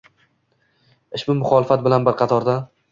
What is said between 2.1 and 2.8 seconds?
bir qatorda